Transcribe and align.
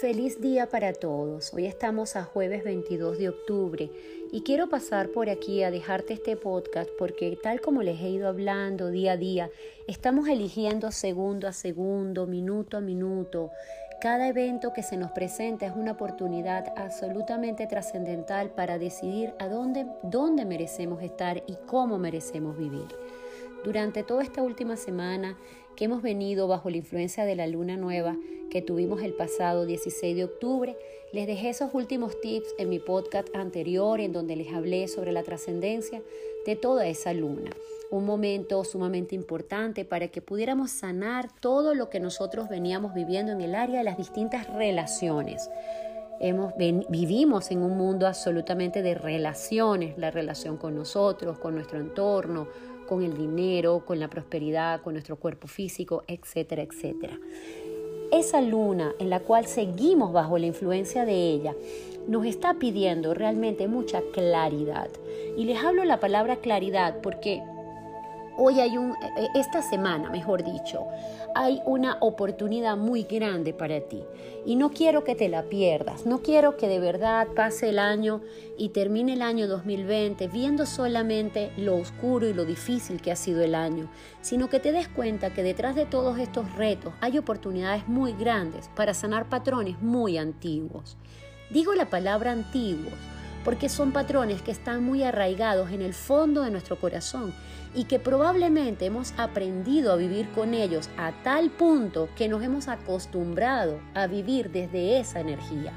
Feliz 0.00 0.42
día 0.42 0.68
para 0.68 0.92
todos. 0.92 1.54
Hoy 1.54 1.64
estamos 1.64 2.16
a 2.16 2.24
jueves 2.24 2.64
22 2.64 3.16
de 3.16 3.30
octubre 3.30 3.90
y 4.30 4.42
quiero 4.42 4.68
pasar 4.68 5.08
por 5.08 5.30
aquí 5.30 5.62
a 5.62 5.70
dejarte 5.70 6.12
este 6.12 6.36
podcast 6.36 6.90
porque 6.98 7.38
tal 7.42 7.62
como 7.62 7.82
les 7.82 7.98
he 8.02 8.10
ido 8.10 8.28
hablando 8.28 8.90
día 8.90 9.12
a 9.12 9.16
día, 9.16 9.50
estamos 9.88 10.28
eligiendo 10.28 10.92
segundo 10.92 11.48
a 11.48 11.54
segundo, 11.54 12.26
minuto 12.26 12.76
a 12.76 12.82
minuto. 12.82 13.52
Cada 13.98 14.28
evento 14.28 14.74
que 14.74 14.82
se 14.82 14.98
nos 14.98 15.12
presenta 15.12 15.64
es 15.64 15.72
una 15.74 15.92
oportunidad 15.92 16.74
absolutamente 16.76 17.66
trascendental 17.66 18.50
para 18.50 18.78
decidir 18.78 19.32
a 19.38 19.48
dónde, 19.48 19.86
dónde 20.02 20.44
merecemos 20.44 21.02
estar 21.02 21.42
y 21.46 21.56
cómo 21.66 21.98
merecemos 21.98 22.58
vivir. 22.58 22.88
Durante 23.64 24.02
toda 24.02 24.22
esta 24.22 24.42
última 24.42 24.76
semana 24.76 25.38
que 25.76 25.84
hemos 25.84 26.02
venido 26.02 26.48
bajo 26.48 26.70
la 26.70 26.78
influencia 26.78 27.24
de 27.24 27.36
la 27.36 27.46
luna 27.46 27.76
nueva 27.76 28.16
que 28.50 28.62
tuvimos 28.62 29.02
el 29.02 29.12
pasado 29.12 29.66
16 29.66 30.16
de 30.16 30.24
octubre, 30.24 30.76
les 31.12 31.26
dejé 31.26 31.50
esos 31.50 31.72
últimos 31.74 32.20
tips 32.20 32.54
en 32.58 32.68
mi 32.68 32.78
podcast 32.78 33.28
anterior 33.36 34.00
en 34.00 34.12
donde 34.12 34.36
les 34.36 34.52
hablé 34.52 34.88
sobre 34.88 35.12
la 35.12 35.22
trascendencia 35.22 36.02
de 36.44 36.56
toda 36.56 36.86
esa 36.86 37.12
luna. 37.12 37.50
Un 37.90 38.04
momento 38.04 38.64
sumamente 38.64 39.14
importante 39.14 39.84
para 39.84 40.08
que 40.08 40.20
pudiéramos 40.20 40.70
sanar 40.70 41.28
todo 41.40 41.74
lo 41.74 41.90
que 41.90 42.00
nosotros 42.00 42.48
veníamos 42.48 42.94
viviendo 42.94 43.32
en 43.32 43.40
el 43.40 43.54
área 43.54 43.78
de 43.78 43.84
las 43.84 43.98
distintas 43.98 44.52
relaciones. 44.52 45.48
Hemos, 46.18 46.54
vivimos 46.56 47.50
en 47.50 47.62
un 47.62 47.76
mundo 47.76 48.06
absolutamente 48.06 48.82
de 48.82 48.94
relaciones, 48.94 49.98
la 49.98 50.10
relación 50.10 50.56
con 50.56 50.74
nosotros, 50.74 51.38
con 51.38 51.54
nuestro 51.54 51.78
entorno, 51.78 52.48
con 52.86 53.02
el 53.02 53.16
dinero, 53.16 53.84
con 53.84 54.00
la 54.00 54.08
prosperidad, 54.08 54.82
con 54.82 54.94
nuestro 54.94 55.16
cuerpo 55.16 55.48
físico, 55.48 56.04
etcétera, 56.06 56.62
etcétera. 56.62 57.18
Esa 58.12 58.40
luna 58.40 58.94
en 58.98 59.10
la 59.10 59.20
cual 59.20 59.46
seguimos 59.46 60.12
bajo 60.12 60.38
la 60.38 60.46
influencia 60.46 61.04
de 61.04 61.30
ella 61.30 61.54
nos 62.06 62.24
está 62.24 62.54
pidiendo 62.54 63.14
realmente 63.14 63.66
mucha 63.66 64.00
claridad. 64.12 64.88
Y 65.36 65.44
les 65.44 65.62
hablo 65.62 65.84
la 65.84 65.98
palabra 65.98 66.36
claridad 66.36 67.00
porque 67.02 67.42
hoy 68.36 68.60
hay 68.60 68.76
un, 68.78 68.92
e, 68.92 69.24
e, 69.24 69.28
esta 69.40 69.62
semana, 69.62 70.10
mejor 70.10 70.44
dicho, 70.44 70.86
hay 71.34 71.60
una 71.64 71.98
oportunidad 72.00 72.76
muy 72.76 73.02
grande 73.04 73.52
para 73.52 73.80
ti. 73.80 74.02
Y 74.44 74.56
no 74.56 74.70
quiero 74.70 75.04
que 75.04 75.14
te 75.14 75.28
la 75.28 75.42
pierdas, 75.44 76.06
no 76.06 76.22
quiero 76.22 76.56
que 76.56 76.68
de 76.68 76.78
verdad 76.78 77.26
pase 77.34 77.68
el 77.70 77.78
año 77.78 78.20
y 78.56 78.68
termine 78.68 79.14
el 79.14 79.22
año 79.22 79.48
2020 79.48 80.28
viendo 80.28 80.66
solamente 80.66 81.50
lo 81.56 81.76
oscuro 81.76 82.28
y 82.28 82.34
lo 82.34 82.44
difícil 82.44 83.02
que 83.02 83.10
ha 83.10 83.16
sido 83.16 83.42
el 83.42 83.54
año, 83.54 83.90
sino 84.20 84.48
que 84.48 84.60
te 84.60 84.72
des 84.72 84.88
cuenta 84.88 85.34
que 85.34 85.42
detrás 85.42 85.74
de 85.74 85.84
todos 85.84 86.18
estos 86.18 86.54
retos 86.54 86.94
hay 87.00 87.18
oportunidades 87.18 87.88
muy 87.88 88.12
grandes 88.12 88.70
para 88.76 88.94
sanar 88.94 89.28
patrones 89.28 89.80
muy 89.82 90.16
antiguos. 90.16 90.96
Digo 91.50 91.74
la 91.74 91.90
palabra 91.90 92.32
antiguos 92.32 92.94
porque 93.46 93.68
son 93.68 93.92
patrones 93.92 94.42
que 94.42 94.50
están 94.50 94.82
muy 94.82 95.04
arraigados 95.04 95.70
en 95.70 95.80
el 95.80 95.94
fondo 95.94 96.42
de 96.42 96.50
nuestro 96.50 96.80
corazón 96.80 97.32
y 97.76 97.84
que 97.84 98.00
probablemente 98.00 98.86
hemos 98.86 99.14
aprendido 99.16 99.92
a 99.92 99.96
vivir 99.96 100.28
con 100.30 100.52
ellos 100.52 100.90
a 100.98 101.12
tal 101.22 101.50
punto 101.50 102.08
que 102.16 102.26
nos 102.26 102.42
hemos 102.42 102.66
acostumbrado 102.66 103.78
a 103.94 104.08
vivir 104.08 104.50
desde 104.50 104.98
esa 104.98 105.20
energía. 105.20 105.72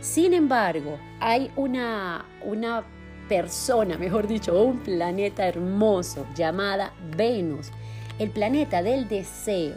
Sin 0.00 0.32
embargo, 0.32 0.98
hay 1.20 1.50
una, 1.56 2.24
una 2.42 2.84
persona, 3.28 3.98
mejor 3.98 4.26
dicho, 4.26 4.58
un 4.58 4.78
planeta 4.78 5.46
hermoso 5.46 6.26
llamada 6.34 6.94
Venus, 7.18 7.70
el 8.18 8.30
planeta 8.30 8.82
del 8.82 9.08
deseo, 9.08 9.76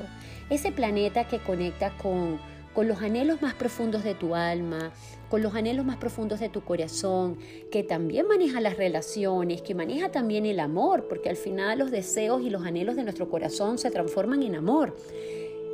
ese 0.50 0.72
planeta 0.72 1.26
que 1.26 1.40
conecta 1.40 1.90
con 1.98 2.40
con 2.74 2.88
los 2.88 3.02
anhelos 3.02 3.42
más 3.42 3.54
profundos 3.54 4.04
de 4.04 4.16
tu 4.16 4.36
alma, 4.36 4.92
con 5.30 5.42
los 5.42 5.56
anhelos 5.56 5.86
más 5.86 5.98
profundos 5.98 6.40
de 6.40 6.50
tu 6.50 6.62
corazón, 6.62 7.38
que 7.72 7.84
también 7.84 8.28
maneja 8.28 8.62
las 8.62 8.78
relaciones, 8.78 9.62
que 9.62 9.76
maneja 9.76 10.12
también 10.12 10.46
el 10.46 10.60
amor, 10.60 11.08
porque 11.08 11.30
al 11.30 11.38
final 11.38 11.80
los 11.80 11.92
deseos 11.92 12.42
y 12.42 12.50
los 12.50 12.66
anhelos 12.66 12.96
de 12.96 13.04
nuestro 13.04 13.30
corazón 13.30 13.78
se 13.78 13.92
transforman 13.92 14.44
en 14.44 14.56
amor. 14.56 14.96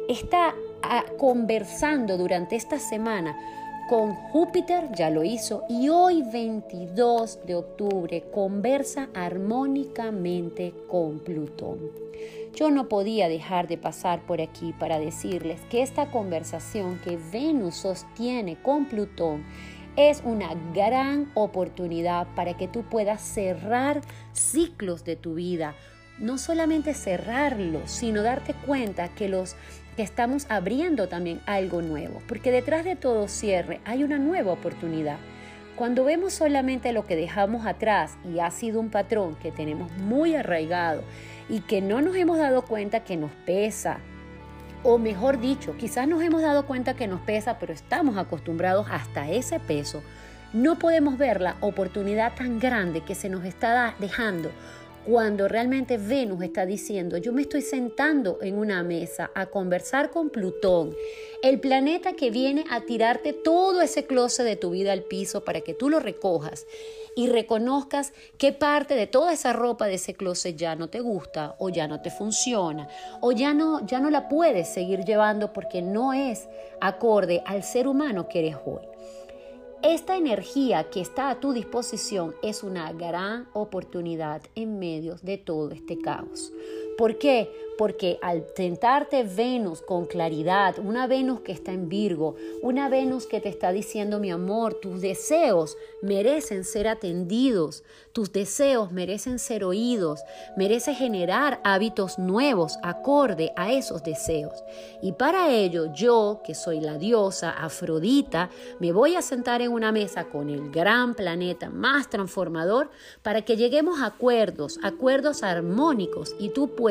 Está 0.07 0.55
ah, 0.83 1.05
conversando 1.17 2.17
durante 2.17 2.55
esta 2.55 2.79
semana 2.79 3.37
con 3.87 4.13
Júpiter, 4.15 4.89
ya 4.95 5.09
lo 5.09 5.23
hizo, 5.23 5.63
y 5.69 5.89
hoy 5.89 6.21
22 6.21 7.45
de 7.45 7.55
octubre 7.55 8.23
conversa 8.33 9.09
armónicamente 9.13 10.73
con 10.87 11.19
Plutón. 11.19 11.79
Yo 12.57 12.71
no 12.71 12.89
podía 12.89 13.29
dejar 13.29 13.67
de 13.67 13.77
pasar 13.77 14.21
por 14.21 14.41
aquí 14.41 14.73
para 14.79 14.97
decirles 14.97 15.61
que 15.69 15.83
esta 15.83 16.09
conversación 16.09 16.97
que 17.03 17.19
Venus 17.31 17.75
sostiene 17.75 18.55
con 18.55 18.85
Plutón 18.85 19.45
es 19.95 20.23
una 20.25 20.55
gran 20.73 21.29
oportunidad 21.35 22.25
para 22.33 22.57
que 22.57 22.67
tú 22.67 22.81
puedas 22.81 23.21
cerrar 23.21 24.01
ciclos 24.33 25.03
de 25.03 25.15
tu 25.15 25.35
vida. 25.35 25.75
No 26.17 26.39
solamente 26.39 26.95
cerrarlos, 26.95 27.91
sino 27.91 28.23
darte 28.23 28.55
cuenta 28.65 29.09
que 29.09 29.29
los 29.29 29.55
que 29.95 30.01
estamos 30.01 30.47
abriendo 30.49 31.07
también 31.07 31.41
algo 31.45 31.83
nuevo, 31.83 32.23
porque 32.27 32.49
detrás 32.49 32.85
de 32.85 32.95
todo 32.95 33.27
cierre 33.27 33.81
hay 33.85 34.03
una 34.03 34.17
nueva 34.17 34.51
oportunidad. 34.51 35.19
Cuando 35.77 36.03
vemos 36.03 36.33
solamente 36.33 36.91
lo 36.91 37.05
que 37.05 37.15
dejamos 37.15 37.67
atrás 37.67 38.17
y 38.25 38.39
ha 38.39 38.49
sido 38.49 38.79
un 38.79 38.89
patrón 38.89 39.35
que 39.35 39.51
tenemos 39.51 39.91
muy 39.91 40.33
arraigado 40.33 41.03
y 41.49 41.59
que 41.59 41.81
no 41.81 42.01
nos 42.01 42.15
hemos 42.15 42.39
dado 42.39 42.63
cuenta 42.63 43.03
que 43.03 43.15
nos 43.15 43.29
pesa, 43.45 43.99
o 44.81 44.97
mejor 44.97 45.39
dicho, 45.39 45.77
quizás 45.77 46.07
nos 46.07 46.23
hemos 46.23 46.41
dado 46.41 46.65
cuenta 46.65 46.95
que 46.95 47.05
nos 47.05 47.21
pesa, 47.21 47.59
pero 47.59 47.73
estamos 47.73 48.17
acostumbrados 48.17 48.87
hasta 48.89 49.29
ese 49.29 49.59
peso, 49.59 50.01
no 50.51 50.79
podemos 50.79 51.19
ver 51.19 51.41
la 51.41 51.57
oportunidad 51.61 52.33
tan 52.33 52.57
grande 52.57 53.01
que 53.01 53.13
se 53.13 53.29
nos 53.29 53.45
está 53.45 53.93
dejando 53.99 54.49
cuando 55.07 55.47
realmente 55.47 55.97
Venus 55.97 56.43
está 56.43 56.65
diciendo, 56.65 57.15
yo 57.15 57.31
me 57.31 57.43
estoy 57.43 57.61
sentando 57.61 58.39
en 58.41 58.57
una 58.57 58.83
mesa 58.83 59.31
a 59.33 59.45
conversar 59.45 60.09
con 60.09 60.29
Plutón, 60.29 60.93
el 61.41 61.61
planeta 61.61 62.11
que 62.11 62.29
viene 62.29 62.65
a 62.69 62.81
tirarte 62.81 63.31
todo 63.31 63.79
ese 63.79 64.05
closet 64.05 64.45
de 64.45 64.57
tu 64.57 64.71
vida 64.71 64.91
al 64.91 65.03
piso 65.03 65.45
para 65.45 65.61
que 65.61 65.73
tú 65.73 65.89
lo 65.89 66.01
recojas 66.01 66.67
y 67.15 67.27
reconozcas 67.27 68.11
qué 68.37 68.51
parte 68.51 68.95
de 68.95 69.07
toda 69.07 69.31
esa 69.31 69.53
ropa 69.53 69.87
de 69.87 69.93
ese 69.93 70.13
closet 70.13 70.57
ya 70.57 70.75
no 70.75 70.89
te 70.89 70.99
gusta 70.99 71.55
o 71.57 71.69
ya 71.69 71.87
no 71.87 72.01
te 72.01 72.11
funciona 72.11 72.89
o 73.21 73.31
ya 73.31 73.53
no, 73.53 73.85
ya 73.85 74.01
no 74.01 74.09
la 74.09 74.27
puedes 74.27 74.67
seguir 74.67 75.05
llevando 75.05 75.53
porque 75.53 75.81
no 75.81 76.11
es 76.11 76.49
acorde 76.81 77.43
al 77.45 77.63
ser 77.63 77.87
humano 77.87 78.27
que 78.27 78.39
eres 78.39 78.57
hoy. 78.65 78.96
Esta 79.83 80.17
energía 80.17 80.89
que 80.89 81.01
está 81.01 81.29
a 81.29 81.39
tu 81.39 81.53
disposición 81.53 82.35
es 82.41 82.63
una 82.63 82.91
gran 82.93 83.47
oportunidad 83.53 84.41
en 84.55 84.79
medio 84.79 85.17
de 85.21 85.37
todo 85.37 85.71
este 85.71 85.99
caos. 85.99 86.51
¿Por 86.97 87.19
qué? 87.19 87.67
Porque 87.77 88.17
al 88.23 88.43
tentarte 88.55 89.21
Venus 89.21 89.83
con 89.83 90.07
claridad, 90.07 90.79
una 90.79 91.05
Venus 91.05 91.41
que 91.41 91.51
está 91.51 91.71
en 91.71 91.89
Virgo, 91.89 92.35
una 92.63 92.89
Venus 92.89 93.27
que 93.27 93.39
te 93.39 93.49
está 93.49 93.71
diciendo, 93.71 94.19
mi 94.19 94.31
amor, 94.31 94.73
tus 94.73 94.99
deseos 94.99 95.77
merecen 96.01 96.63
ser 96.63 96.87
atendidos, 96.87 97.83
tus 98.13 98.31
deseos 98.31 98.91
merecen 98.91 99.37
ser 99.37 99.63
oídos, 99.63 100.21
merece 100.57 100.95
generar 100.95 101.61
hábitos 101.63 102.17
nuevos 102.17 102.79
acorde 102.81 103.53
a 103.55 103.71
esos 103.71 104.03
deseos. 104.03 104.55
Y 105.03 105.11
para 105.11 105.53
ello, 105.53 105.93
yo, 105.93 106.41
que 106.43 106.55
soy 106.55 106.79
la 106.79 106.97
diosa 106.97 107.51
Afrodita, 107.51 108.49
me 108.79 108.91
voy 108.91 109.13
a 109.13 109.21
sentar 109.21 109.61
en 109.61 109.71
una 109.71 109.91
mesa 109.91 110.25
con 110.25 110.49
el 110.49 110.71
gran 110.71 111.13
planeta 111.13 111.69
más 111.69 112.09
transformador 112.09 112.89
para 113.21 113.43
que 113.43 113.55
lleguemos 113.55 113.99
a 113.99 114.07
acuerdos, 114.07 114.79
acuerdos 114.81 115.43
armónicos 115.43 116.35
y 116.39 116.49
tú 116.49 116.69
puedas 116.75 116.86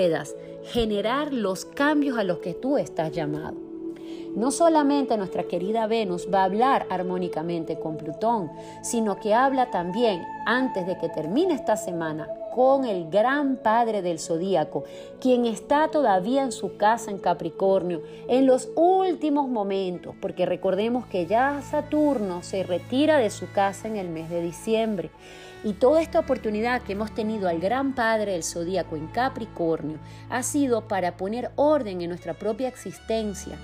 generar 0.64 1.32
los 1.32 1.64
cambios 1.64 2.18
a 2.18 2.24
los 2.24 2.38
que 2.38 2.54
tú 2.54 2.76
estás 2.76 3.12
llamado. 3.12 3.56
No 4.34 4.50
solamente 4.50 5.16
nuestra 5.16 5.44
querida 5.44 5.87
Venus 5.87 6.28
va 6.32 6.43
a 6.43 6.44
hablar 6.44 6.87
armónicamente 6.90 7.78
con 7.78 7.96
Plutón, 7.96 8.50
sino 8.82 9.16
que 9.16 9.32
habla 9.32 9.70
también, 9.70 10.22
antes 10.44 10.87
de 10.87 10.98
que 10.98 11.08
termine 11.08 11.54
esta 11.54 11.76
semana, 11.76 12.28
con 12.56 12.87
el 12.87 13.11
gran 13.11 13.56
padre 13.56 14.00
del 14.00 14.19
zodíaco, 14.19 14.85
quien 15.20 15.44
está 15.44 15.88
todavía 15.88 16.43
en 16.43 16.53
su 16.53 16.79
casa 16.79 17.11
en 17.11 17.19
Capricornio, 17.19 18.00
en 18.29 18.47
los 18.47 18.70
últimos 18.76 19.47
momentos, 19.47 20.14
porque 20.23 20.47
recordemos 20.47 21.05
que 21.05 21.26
ya 21.26 21.61
Saturno 21.61 22.43
se 22.43 22.62
retira 22.62 23.19
de 23.19 23.29
su 23.29 23.53
casa 23.53 23.88
en 23.88 23.97
el 23.97 24.08
mes 24.08 24.31
de 24.31 24.41
diciembre. 24.41 25.11
Y 25.64 25.75
toda 25.75 26.00
esta 26.00 26.19
oportunidad 26.19 26.81
que 26.81 26.94
hemos 26.94 27.14
tenido 27.14 27.47
al 27.47 27.61
gran 27.61 27.94
Padre 27.94 28.32
del 28.32 28.43
Zodíaco 28.43 28.97
en 28.97 29.09
Capricornio 29.09 29.99
ha 30.31 30.43
sido 30.43 30.88
para 30.88 31.19
poner 31.19 31.50
orden 31.56 32.00
en 32.00 32.09
nuestra 32.09 32.32
propia 32.32 32.69
existencia, 32.69 33.59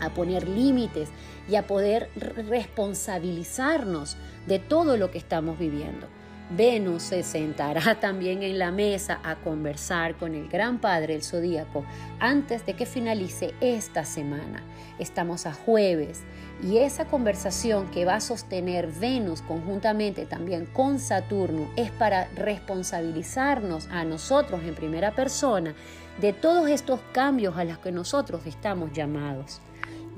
a 0.00 0.10
poner 0.10 0.48
límites 0.48 1.08
y 1.48 1.54
a 1.54 1.68
poder 1.68 2.10
responsabilizarnos 2.16 4.16
de 4.48 4.58
todo 4.58 4.96
lo 4.96 5.12
que 5.12 5.18
estamos 5.18 5.56
viviendo. 5.56 6.08
Venus 6.50 7.02
se 7.02 7.22
sentará 7.22 7.94
también 8.00 8.42
en 8.42 8.58
la 8.58 8.70
mesa 8.70 9.20
a 9.22 9.36
conversar 9.36 10.16
con 10.16 10.34
el 10.34 10.48
gran 10.48 10.78
padre 10.78 11.14
el 11.14 11.22
zodíaco 11.22 11.84
antes 12.20 12.64
de 12.64 12.74
que 12.74 12.86
finalice 12.86 13.54
esta 13.60 14.04
semana. 14.04 14.62
Estamos 14.98 15.46
a 15.46 15.52
jueves 15.52 16.22
y 16.62 16.78
esa 16.78 17.04
conversación 17.04 17.88
que 17.90 18.04
va 18.04 18.16
a 18.16 18.20
sostener 18.20 18.88
Venus 18.88 19.42
conjuntamente 19.42 20.26
también 20.26 20.66
con 20.66 20.98
Saturno 20.98 21.70
es 21.76 21.90
para 21.90 22.28
responsabilizarnos 22.34 23.86
a 23.90 24.04
nosotros 24.04 24.62
en 24.64 24.74
primera 24.74 25.14
persona 25.14 25.74
de 26.20 26.32
todos 26.32 26.68
estos 26.68 27.00
cambios 27.12 27.56
a 27.56 27.64
los 27.64 27.78
que 27.78 27.92
nosotros 27.92 28.46
estamos 28.46 28.92
llamados 28.92 29.60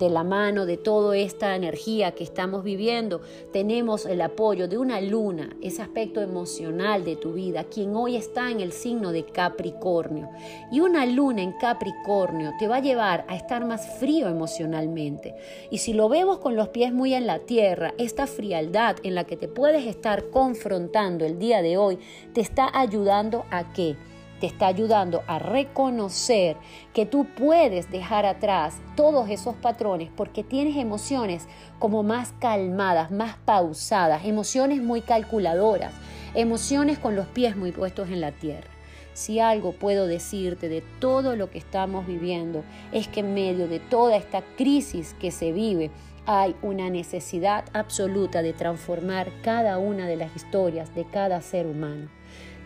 de 0.01 0.09
la 0.09 0.25
mano 0.25 0.65
de 0.65 0.79
toda 0.79 1.17
esta 1.17 1.55
energía 1.55 2.13
que 2.13 2.25
estamos 2.25 2.65
viviendo, 2.65 3.21
tenemos 3.53 4.07
el 4.07 4.23
apoyo 4.23 4.67
de 4.67 4.79
una 4.79 5.01
luna, 5.01 5.55
ese 5.61 5.83
aspecto 5.83 6.23
emocional 6.23 7.05
de 7.05 7.17
tu 7.17 7.35
vida, 7.35 7.65
quien 7.65 7.95
hoy 7.95 8.17
está 8.17 8.51
en 8.51 8.61
el 8.61 8.73
signo 8.73 9.13
de 9.13 9.27
Capricornio. 9.27 10.31
Y 10.73 10.81
una 10.81 11.05
luna 11.05 11.43
en 11.43 11.53
Capricornio 11.53 12.53
te 12.59 12.67
va 12.67 12.77
a 12.77 12.81
llevar 12.81 13.27
a 13.29 13.37
estar 13.37 13.65
más 13.67 13.99
frío 13.99 14.29
emocionalmente. 14.29 15.35
Y 15.71 15.79
si 15.79 15.93
lo 15.93 16.09
vemos 16.09 16.39
con 16.39 16.57
los 16.57 16.69
pies 16.69 16.95
muy 16.95 17.13
en 17.13 17.27
la 17.27 17.41
tierra, 17.41 17.93
esta 17.99 18.27
frialdad 18.27 18.97
en 19.03 19.15
la 19.15 19.25
que 19.25 19.37
te 19.37 19.49
puedes 19.49 19.87
estar 19.87 20.31
confrontando 20.31 21.27
el 21.27 21.39
día 21.39 21.61
de 21.61 21.77
hoy, 21.77 21.99
te 22.33 22.41
está 22.41 22.71
ayudando 22.73 23.45
a 23.51 23.75
qué? 23.75 23.97
Te 24.41 24.47
está 24.47 24.67
ayudando 24.67 25.23
a 25.27 25.39
reconocer 25.39 26.57
que 26.95 27.07
tú 27.07 27.27
puedes 27.37 27.91
dejar 27.91 28.27
atrás 28.27 28.81
todos 28.97 29.29
esos 29.29 29.55
patrones 29.55 30.11
porque 30.17 30.43
tienes 30.43 30.77
emociones 30.77 31.47
como 31.79 32.03
más 32.03 32.33
calmadas, 32.41 33.11
más 33.11 33.37
pausadas, 33.45 34.25
emociones 34.25 34.83
muy 34.83 35.03
calculadoras, 35.03 35.93
emociones 36.35 36.99
con 36.99 37.15
los 37.15 37.27
pies 37.27 37.57
muy 37.57 37.71
puestos 37.71 38.09
en 38.09 38.21
la 38.21 38.33
tierra. 38.33 38.69
Si 39.13 39.39
algo 39.41 39.73
puedo 39.73 40.07
decirte 40.07 40.69
de 40.69 40.83
todo 40.99 41.37
lo 41.37 41.51
que 41.51 41.59
estamos 41.59 42.07
viviendo 42.07 42.65
es 42.93 43.07
que 43.09 43.21
en 43.21 43.35
medio 43.35 43.69
de 43.69 43.79
toda 43.79 44.17
esta 44.17 44.43
crisis 44.57 45.15
que 45.21 45.31
se 45.31 45.53
vive, 45.53 45.91
hay 46.27 46.55
una 46.63 46.89
necesidad 46.91 47.65
absoluta 47.73 48.41
de 48.41 48.53
transformar 48.53 49.31
cada 49.43 49.79
una 49.79 50.07
de 50.07 50.17
las 50.17 50.35
historias 50.37 50.95
de 50.95 51.05
cada 51.05 51.43
ser 51.43 51.67
humano. 51.67 52.20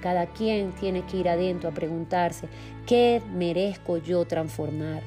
Cada 0.05 0.27
quien 0.27 0.73
tiene 0.73 1.07
que 1.07 1.17
ir 1.17 1.31
adentro 1.31 1.71
a 1.71 1.73
preguntarse, 1.73 2.47
¿qué 2.87 3.23
merezco 3.33 3.97
yo 3.97 4.27
transformar? 4.27 5.01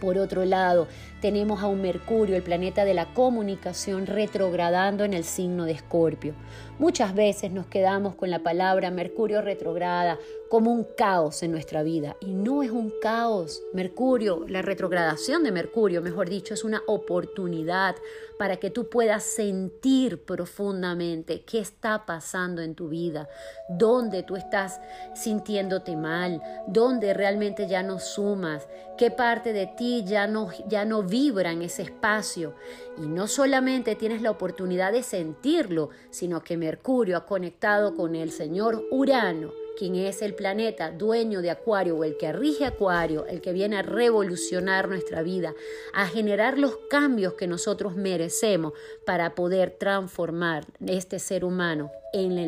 Por 0.00 0.18
otro 0.18 0.44
lado, 0.44 0.86
tenemos 1.20 1.64
a 1.64 1.66
un 1.66 1.82
Mercurio, 1.82 2.36
el 2.36 2.44
planeta 2.44 2.84
de 2.84 2.94
la 2.94 3.12
comunicación, 3.12 4.06
retrogradando 4.06 5.02
en 5.02 5.14
el 5.14 5.24
signo 5.24 5.64
de 5.64 5.72
Escorpio. 5.72 6.34
Muchas 6.78 7.12
veces 7.12 7.50
nos 7.50 7.66
quedamos 7.66 8.14
con 8.14 8.30
la 8.30 8.38
palabra 8.38 8.92
Mercurio 8.92 9.42
retrograda 9.42 10.16
como 10.54 10.70
un 10.70 10.84
caos 10.84 11.42
en 11.42 11.50
nuestra 11.50 11.82
vida. 11.82 12.16
Y 12.20 12.32
no 12.32 12.62
es 12.62 12.70
un 12.70 12.92
caos. 13.02 13.60
Mercurio, 13.72 14.44
la 14.46 14.62
retrogradación 14.62 15.42
de 15.42 15.50
Mercurio, 15.50 16.00
mejor 16.00 16.28
dicho, 16.28 16.54
es 16.54 16.62
una 16.62 16.80
oportunidad 16.86 17.96
para 18.38 18.58
que 18.58 18.70
tú 18.70 18.88
puedas 18.88 19.24
sentir 19.24 20.22
profundamente 20.22 21.42
qué 21.42 21.58
está 21.58 22.06
pasando 22.06 22.62
en 22.62 22.76
tu 22.76 22.88
vida, 22.88 23.28
dónde 23.68 24.22
tú 24.22 24.36
estás 24.36 24.80
sintiéndote 25.16 25.96
mal, 25.96 26.40
dónde 26.68 27.14
realmente 27.14 27.66
ya 27.66 27.82
no 27.82 27.98
sumas, 27.98 28.68
qué 28.96 29.10
parte 29.10 29.52
de 29.52 29.66
ti 29.66 30.04
ya 30.06 30.28
no, 30.28 30.50
ya 30.68 30.84
no 30.84 31.02
vibra 31.02 31.50
en 31.50 31.62
ese 31.62 31.82
espacio. 31.82 32.54
Y 32.96 33.08
no 33.08 33.26
solamente 33.26 33.96
tienes 33.96 34.22
la 34.22 34.30
oportunidad 34.30 34.92
de 34.92 35.02
sentirlo, 35.02 35.90
sino 36.10 36.44
que 36.44 36.56
Mercurio 36.56 37.16
ha 37.16 37.26
conectado 37.26 37.96
con 37.96 38.14
el 38.14 38.30
señor 38.30 38.84
Urano 38.92 39.63
quien 39.78 39.94
es 39.96 40.22
el 40.22 40.34
planeta 40.34 40.90
dueño 40.90 41.42
de 41.42 41.50
Acuario 41.50 41.96
o 41.96 42.04
el 42.04 42.16
que 42.16 42.32
rige 42.32 42.64
Acuario, 42.64 43.26
el 43.26 43.40
que 43.40 43.52
viene 43.52 43.76
a 43.76 43.82
revolucionar 43.82 44.88
nuestra 44.88 45.22
vida, 45.22 45.54
a 45.92 46.06
generar 46.06 46.58
los 46.58 46.76
cambios 46.88 47.34
que 47.34 47.46
nosotros 47.46 47.96
merecemos 47.96 48.72
para 49.04 49.34
poder 49.34 49.70
transformar 49.70 50.64
este 50.86 51.18
ser 51.18 51.44
humano 51.44 51.90
en 52.12 52.38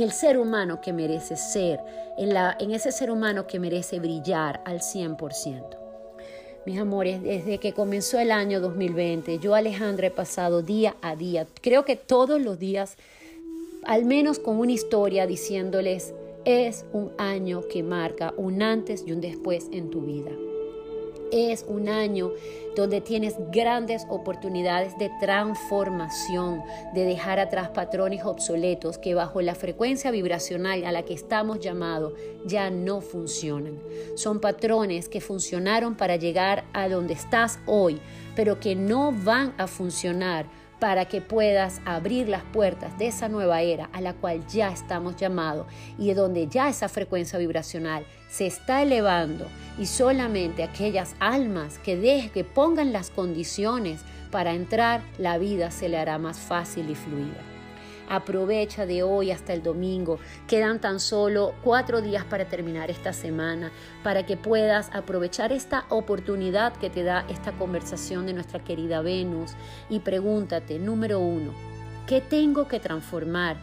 el, 0.00 0.12
ser 0.12 0.38
humano 0.38 0.80
que 0.80 0.92
merece 0.92 1.36
ser, 1.36 1.80
en, 2.16 2.36
en 2.36 2.70
ese 2.70 2.92
ser 2.92 3.10
humano 3.10 3.46
que 3.46 3.58
merece 3.58 3.98
brillar 3.98 4.62
al 4.64 4.80
100%. 4.80 5.76
Mis 6.66 6.78
amores, 6.80 7.22
desde 7.22 7.58
que 7.58 7.72
comenzó 7.72 8.18
el 8.18 8.32
año 8.32 8.60
2020, 8.60 9.38
yo 9.38 9.54
Alejandra 9.54 10.08
he 10.08 10.10
pasado 10.10 10.62
día 10.62 10.96
a 11.00 11.14
día, 11.14 11.46
creo 11.60 11.84
que 11.84 11.96
todos 11.96 12.40
los 12.40 12.58
días, 12.58 12.96
al 13.84 14.04
menos 14.04 14.38
con 14.38 14.58
una 14.58 14.72
historia 14.72 15.26
diciéndoles, 15.26 16.12
es 16.46 16.86
un 16.92 17.10
año 17.18 17.62
que 17.68 17.82
marca 17.82 18.32
un 18.36 18.62
antes 18.62 19.02
y 19.04 19.10
un 19.10 19.20
después 19.20 19.68
en 19.72 19.90
tu 19.90 20.02
vida. 20.02 20.30
Es 21.32 21.64
un 21.66 21.88
año 21.88 22.30
donde 22.76 23.00
tienes 23.00 23.34
grandes 23.50 24.06
oportunidades 24.08 24.96
de 24.96 25.10
transformación, 25.20 26.62
de 26.94 27.04
dejar 27.04 27.40
atrás 27.40 27.70
patrones 27.70 28.24
obsoletos 28.24 28.96
que 28.96 29.16
bajo 29.16 29.42
la 29.42 29.56
frecuencia 29.56 30.12
vibracional 30.12 30.84
a 30.84 30.92
la 30.92 31.02
que 31.02 31.14
estamos 31.14 31.58
llamados 31.58 32.12
ya 32.46 32.70
no 32.70 33.00
funcionan. 33.00 33.80
Son 34.14 34.38
patrones 34.38 35.08
que 35.08 35.20
funcionaron 35.20 35.96
para 35.96 36.14
llegar 36.14 36.62
a 36.72 36.88
donde 36.88 37.14
estás 37.14 37.58
hoy, 37.66 37.98
pero 38.36 38.60
que 38.60 38.76
no 38.76 39.10
van 39.10 39.52
a 39.58 39.66
funcionar 39.66 40.46
para 40.78 41.06
que 41.06 41.20
puedas 41.20 41.80
abrir 41.84 42.28
las 42.28 42.42
puertas 42.42 42.96
de 42.98 43.06
esa 43.06 43.28
nueva 43.28 43.62
era 43.62 43.88
a 43.92 44.00
la 44.00 44.14
cual 44.14 44.46
ya 44.46 44.68
estamos 44.70 45.16
llamados 45.16 45.66
y 45.98 46.08
de 46.08 46.14
donde 46.14 46.48
ya 46.48 46.68
esa 46.68 46.88
frecuencia 46.88 47.38
vibracional 47.38 48.04
se 48.28 48.46
está 48.46 48.82
elevando 48.82 49.46
y 49.78 49.86
solamente 49.86 50.62
aquellas 50.62 51.14
almas 51.20 51.78
que, 51.78 51.96
dejen, 51.96 52.30
que 52.30 52.44
pongan 52.44 52.92
las 52.92 53.10
condiciones 53.10 54.00
para 54.30 54.52
entrar, 54.52 55.02
la 55.18 55.38
vida 55.38 55.70
se 55.70 55.88
le 55.88 55.96
hará 55.96 56.18
más 56.18 56.38
fácil 56.38 56.90
y 56.90 56.94
fluida. 56.94 57.55
Aprovecha 58.08 58.86
de 58.86 59.02
hoy 59.02 59.30
hasta 59.30 59.52
el 59.52 59.62
domingo. 59.62 60.18
Quedan 60.46 60.80
tan 60.80 61.00
solo 61.00 61.54
cuatro 61.62 62.00
días 62.00 62.24
para 62.24 62.46
terminar 62.46 62.90
esta 62.90 63.12
semana, 63.12 63.72
para 64.02 64.24
que 64.24 64.36
puedas 64.36 64.90
aprovechar 64.94 65.52
esta 65.52 65.86
oportunidad 65.88 66.74
que 66.74 66.90
te 66.90 67.02
da 67.02 67.24
esta 67.28 67.52
conversación 67.52 68.26
de 68.26 68.34
nuestra 68.34 68.62
querida 68.62 69.00
Venus 69.02 69.52
y 69.90 70.00
pregúntate, 70.00 70.78
número 70.78 71.18
uno, 71.18 71.52
¿qué 72.06 72.20
tengo 72.20 72.68
que 72.68 72.80
transformar? 72.80 73.56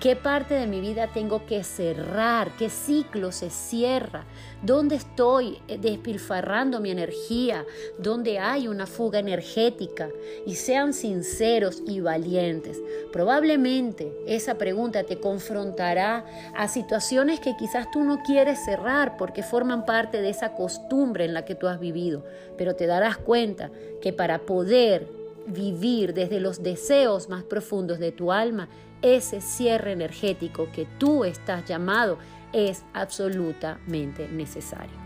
¿Qué 0.00 0.16
parte 0.16 0.54
de 0.54 0.66
mi 0.66 0.80
vida 0.80 1.08
tengo 1.12 1.44
que 1.44 1.62
cerrar? 1.62 2.56
¿Qué 2.56 2.70
ciclo 2.70 3.32
se 3.32 3.50
cierra? 3.50 4.24
¿Dónde 4.62 4.96
estoy 4.96 5.58
eh, 5.68 5.76
despilfarrando 5.78 6.80
mi 6.80 6.90
energía? 6.90 7.66
¿Dónde 7.98 8.38
hay 8.38 8.66
una 8.66 8.86
fuga 8.86 9.18
energética? 9.18 10.08
Y 10.46 10.54
sean 10.54 10.94
sinceros 10.94 11.82
y 11.86 12.00
valientes. 12.00 12.80
Probablemente 13.12 14.10
esa 14.26 14.54
pregunta 14.54 15.04
te 15.04 15.20
confrontará 15.20 16.24
a 16.56 16.66
situaciones 16.66 17.38
que 17.38 17.54
quizás 17.58 17.90
tú 17.90 18.02
no 18.02 18.22
quieres 18.22 18.64
cerrar 18.64 19.18
porque 19.18 19.42
forman 19.42 19.84
parte 19.84 20.22
de 20.22 20.30
esa 20.30 20.54
costumbre 20.54 21.26
en 21.26 21.34
la 21.34 21.44
que 21.44 21.56
tú 21.56 21.66
has 21.66 21.78
vivido. 21.78 22.24
Pero 22.56 22.74
te 22.74 22.86
darás 22.86 23.18
cuenta 23.18 23.70
que 24.00 24.14
para 24.14 24.38
poder 24.38 25.06
vivir 25.46 26.14
desde 26.14 26.40
los 26.40 26.62
deseos 26.62 27.28
más 27.28 27.42
profundos 27.42 27.98
de 27.98 28.12
tu 28.12 28.32
alma, 28.32 28.68
ese 29.02 29.40
cierre 29.40 29.92
energético 29.92 30.68
que 30.72 30.86
tú 30.98 31.24
estás 31.24 31.64
llamado 31.64 32.18
es 32.52 32.84
absolutamente 32.92 34.28
necesario. 34.28 35.00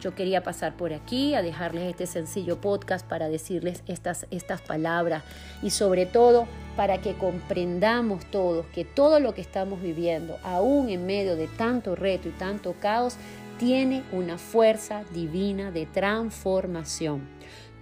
Yo 0.00 0.14
quería 0.14 0.42
pasar 0.42 0.76
por 0.76 0.92
aquí 0.92 1.34
a 1.34 1.40
dejarles 1.40 1.84
este 1.88 2.06
sencillo 2.06 2.60
podcast 2.60 3.06
para 3.06 3.28
decirles 3.28 3.82
estas, 3.86 4.26
estas 4.30 4.60
palabras 4.60 5.22
y 5.62 5.70
sobre 5.70 6.04
todo 6.04 6.46
para 6.76 6.98
que 6.98 7.14
comprendamos 7.14 8.26
todos 8.26 8.66
que 8.66 8.84
todo 8.84 9.18
lo 9.18 9.32
que 9.32 9.40
estamos 9.40 9.80
viviendo, 9.80 10.36
aún 10.42 10.90
en 10.90 11.06
medio 11.06 11.36
de 11.36 11.46
tanto 11.46 11.96
reto 11.96 12.28
y 12.28 12.32
tanto 12.32 12.74
caos, 12.80 13.16
tiene 13.58 14.02
una 14.12 14.36
fuerza 14.36 15.04
divina 15.14 15.70
de 15.70 15.86
transformación 15.86 17.22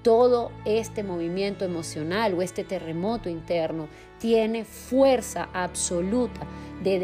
todo 0.03 0.51
este 0.65 1.05
movimiento 1.05 1.65
emocional 1.65 2.35
o 2.35 2.43
este 2.43 2.65
terremoto 2.65 3.29
interno 3.29 3.89
tiene 4.23 4.64
fuerza 4.64 5.49
absoluta 5.52 6.47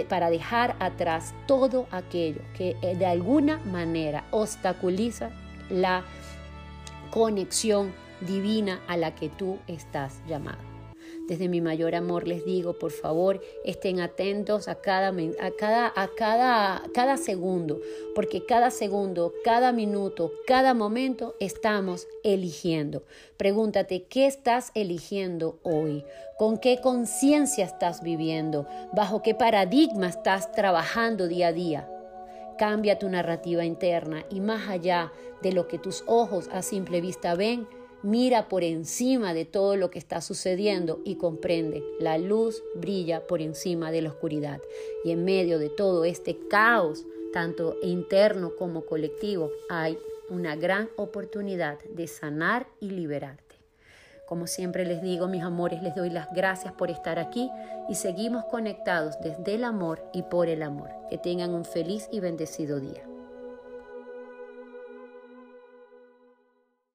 para 0.08 0.30
dejar 0.30 0.76
atrás 0.78 1.34
todo 1.46 1.88
aquello 1.90 2.40
que 2.56 2.76
eh, 2.80 2.94
de 2.96 3.06
alguna 3.06 3.58
manera 3.64 4.24
obstaculiza 4.30 5.30
la 5.68 6.04
conexión 7.10 7.92
divina 8.20 8.80
a 8.86 8.96
la 8.96 9.16
que 9.16 9.28
tú 9.28 9.58
estás 9.66 10.20
llamado. 10.28 10.77
Desde 11.28 11.50
mi 11.50 11.60
mayor 11.60 11.94
amor 11.94 12.26
les 12.26 12.46
digo, 12.46 12.78
por 12.78 12.90
favor, 12.90 13.42
estén 13.62 14.00
atentos 14.00 14.66
a 14.66 14.76
cada, 14.76 15.08
a 15.08 15.50
cada, 15.50 15.92
a 15.94 16.08
cada, 16.16 16.82
cada 16.94 17.18
segundo, 17.18 17.82
porque 18.14 18.46
cada 18.46 18.70
segundo, 18.70 19.34
cada 19.44 19.72
minuto, 19.72 20.32
cada 20.46 20.72
momento 20.72 21.34
estamos 21.38 22.08
eligiendo. 22.24 23.02
Pregúntate, 23.36 24.04
¿qué 24.04 24.26
estás 24.26 24.70
eligiendo 24.74 25.58
hoy? 25.64 26.02
¿Con 26.38 26.56
qué 26.56 26.80
conciencia 26.80 27.66
estás 27.66 28.02
viviendo? 28.02 28.66
¿Bajo 28.94 29.20
qué 29.20 29.34
paradigma 29.34 30.08
estás 30.08 30.50
trabajando 30.52 31.28
día 31.28 31.48
a 31.48 31.52
día? 31.52 31.90
Cambia 32.56 32.98
tu 32.98 33.06
narrativa 33.10 33.66
interna 33.66 34.24
y 34.30 34.40
más 34.40 34.70
allá 34.70 35.12
de 35.42 35.52
lo 35.52 35.68
que 35.68 35.78
tus 35.78 36.04
ojos 36.06 36.48
a 36.54 36.62
simple 36.62 37.02
vista 37.02 37.34
ven, 37.34 37.68
mira 38.02 38.48
por 38.48 38.64
encima 38.64 39.34
de 39.34 39.44
todo 39.44 39.76
lo 39.76 39.90
que 39.90 39.98
está 39.98 40.20
sucediendo 40.20 41.00
y 41.04 41.16
comprende, 41.16 41.82
la 42.00 42.18
luz 42.18 42.62
brilla 42.74 43.26
por 43.26 43.40
encima 43.40 43.90
de 43.90 44.02
la 44.02 44.10
oscuridad. 44.10 44.60
Y 45.04 45.10
en 45.10 45.24
medio 45.24 45.58
de 45.58 45.68
todo 45.68 46.04
este 46.04 46.38
caos, 46.48 47.06
tanto 47.32 47.76
interno 47.82 48.56
como 48.56 48.84
colectivo, 48.84 49.50
hay 49.68 49.98
una 50.30 50.56
gran 50.56 50.88
oportunidad 50.96 51.78
de 51.94 52.06
sanar 52.06 52.66
y 52.80 52.90
liberarte. 52.90 53.48
Como 54.26 54.46
siempre 54.46 54.84
les 54.84 55.00
digo, 55.00 55.26
mis 55.26 55.42
amores, 55.42 55.82
les 55.82 55.94
doy 55.94 56.10
las 56.10 56.30
gracias 56.34 56.74
por 56.74 56.90
estar 56.90 57.18
aquí 57.18 57.50
y 57.88 57.94
seguimos 57.94 58.44
conectados 58.44 59.18
desde 59.22 59.54
el 59.54 59.64
amor 59.64 60.04
y 60.12 60.22
por 60.22 60.48
el 60.48 60.62
amor. 60.62 60.90
Que 61.08 61.16
tengan 61.16 61.54
un 61.54 61.64
feliz 61.64 62.08
y 62.12 62.20
bendecido 62.20 62.78
día. 62.78 63.07